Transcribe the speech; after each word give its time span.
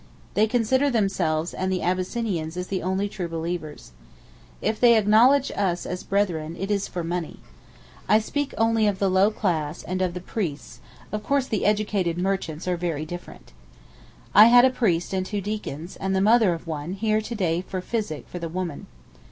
They 0.33 0.47
consider 0.47 0.89
themselves 0.89 1.53
and 1.53 1.71
the 1.71 1.83
Abyssinians 1.83 2.57
as 2.57 2.69
the 2.69 2.81
only 2.81 3.07
true 3.07 3.27
believers. 3.27 3.91
If 4.59 4.79
they 4.79 4.97
acknowledge 4.97 5.51
us 5.55 5.85
as 5.85 6.01
brethren, 6.01 6.55
it 6.57 6.71
is 6.71 6.87
for 6.87 7.03
money. 7.03 7.39
I 8.09 8.17
speak 8.17 8.55
only 8.57 8.87
of 8.87 8.97
the 8.97 9.11
low 9.11 9.29
class, 9.29 9.83
and 9.83 10.01
of 10.01 10.15
the 10.15 10.19
priests; 10.19 10.79
of 11.11 11.21
course 11.21 11.45
the 11.45 11.65
educated 11.67 12.17
merchants 12.17 12.67
are 12.67 12.77
very 12.77 13.05
different. 13.05 13.53
I 14.33 14.45
had 14.47 14.65
two 14.65 14.71
priests 14.71 15.13
and 15.13 15.23
two 15.23 15.39
deacons, 15.39 15.97
and 15.97 16.15
the 16.15 16.19
mother 16.19 16.51
of 16.55 16.65
one, 16.65 16.93
here 16.93 17.21
to 17.21 17.35
day 17.35 17.61
for 17.61 17.79
physic 17.79 18.27
for 18.27 18.39
the 18.39 18.49
woman. 18.49 18.87